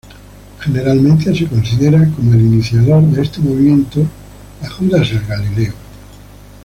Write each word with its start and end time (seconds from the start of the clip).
Generalmente 0.61 1.31
se 1.35 1.45
considera 1.45 1.99
como 2.15 2.33
el 2.33 2.39
iniciador 2.41 3.03
de 3.03 3.21
este 3.21 3.37
movimiento 3.39 4.03
a 4.63 4.67
Judas 4.67 5.11
el 5.11 5.23
Galileo. 5.27 5.73